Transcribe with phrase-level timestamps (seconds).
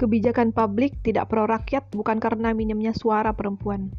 [0.00, 3.92] Kebijakan publik tidak pro rakyat bukan karena minimnya suara perempuan.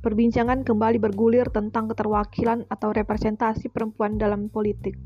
[0.00, 4.96] Perbincangan kembali bergulir tentang keterwakilan atau representasi perempuan dalam politik.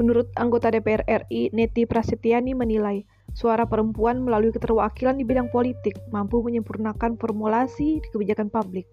[0.00, 3.04] Menurut anggota DPR RI, Neti Prasetyani menilai,
[3.36, 8.88] suara perempuan melalui keterwakilan di bidang politik mampu menyempurnakan formulasi di kebijakan publik.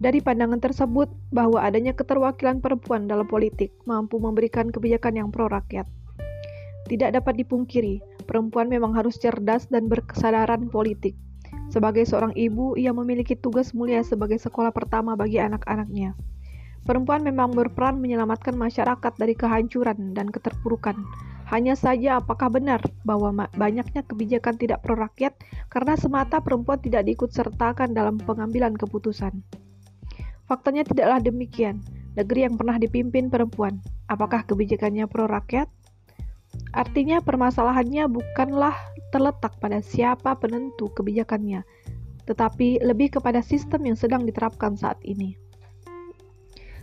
[0.00, 5.84] Dari pandangan tersebut, bahwa adanya keterwakilan perempuan dalam politik mampu memberikan kebijakan yang pro rakyat.
[6.88, 11.18] Tidak dapat dipungkiri, perempuan memang harus cerdas dan berkesadaran politik.
[11.74, 16.14] Sebagai seorang ibu, ia memiliki tugas mulia sebagai sekolah pertama bagi anak-anaknya.
[16.86, 20.94] Perempuan memang berperan menyelamatkan masyarakat dari kehancuran dan keterpurukan.
[21.50, 25.34] Hanya saja apakah benar bahwa banyaknya kebijakan tidak pro rakyat
[25.66, 29.42] karena semata perempuan tidak diikut sertakan dalam pengambilan keputusan.
[30.46, 31.82] Faktanya tidaklah demikian.
[32.14, 33.78] Negeri yang pernah dipimpin perempuan,
[34.10, 35.70] apakah kebijakannya pro rakyat?
[36.70, 38.74] Artinya permasalahannya bukanlah
[39.10, 41.66] terletak pada siapa penentu kebijakannya,
[42.30, 45.34] tetapi lebih kepada sistem yang sedang diterapkan saat ini.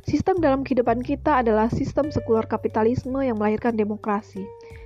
[0.07, 4.43] Sistem dalam kehidupan kita adalah sistem sekular kapitalisme yang melahirkan demokrasi.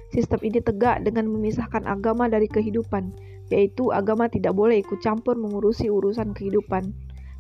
[0.10, 3.14] Sistem ini tegak dengan memisahkan agama dari kehidupan,
[3.54, 6.94] yaitu agama tidak boleh ikut campur mengurusi urusan kehidupan,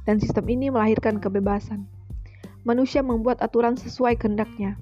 [0.05, 1.89] dan sistem ini melahirkan kebebasan.
[2.61, 4.77] Manusia membuat aturan sesuai kehendaknya,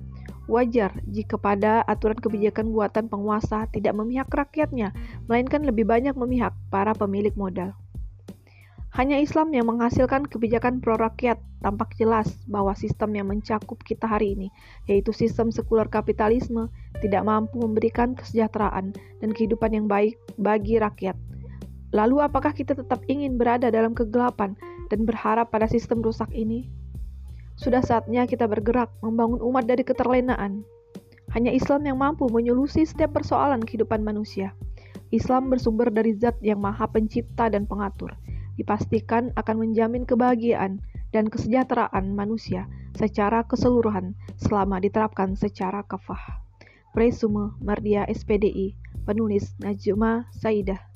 [0.50, 4.98] Wajar jika pada aturan kebijakan buatan penguasa tidak memihak rakyatnya,
[5.30, 7.78] melainkan lebih banyak memihak para pemilik modal.
[8.90, 14.34] Hanya Islam yang menghasilkan kebijakan pro rakyat tampak jelas bahwa sistem yang mencakup kita hari
[14.34, 14.50] ini,
[14.90, 21.14] yaitu sistem sekular kapitalisme, tidak mampu memberikan kesejahteraan dan kehidupan yang baik bagi rakyat.
[21.94, 24.58] Lalu apakah kita tetap ingin berada dalam kegelapan
[24.90, 26.79] dan berharap pada sistem rusak ini?
[27.60, 30.64] Sudah saatnya kita bergerak membangun umat dari keterlenaan.
[31.36, 34.56] Hanya Islam yang mampu menyolusi setiap persoalan kehidupan manusia.
[35.12, 38.16] Islam bersumber dari zat yang maha pencipta dan pengatur.
[38.56, 40.80] Dipastikan akan menjamin kebahagiaan
[41.12, 46.40] dan kesejahteraan manusia secara keseluruhan selama diterapkan secara kafah.
[46.96, 48.74] Presume Mardia SPDI,
[49.04, 50.89] penulis Najma Saidah.